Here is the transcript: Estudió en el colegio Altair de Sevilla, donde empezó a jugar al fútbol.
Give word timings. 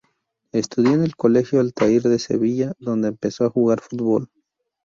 Estudió 0.51 0.93
en 0.95 1.03
el 1.03 1.15
colegio 1.15 1.59
Altair 1.59 2.01
de 2.01 2.17
Sevilla, 2.17 2.73
donde 2.79 3.09
empezó 3.09 3.45
a 3.45 3.51
jugar 3.51 3.77
al 3.83 3.87
fútbol. 3.87 4.31